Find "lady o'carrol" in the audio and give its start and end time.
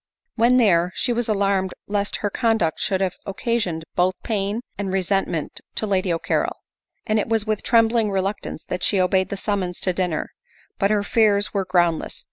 5.85-6.57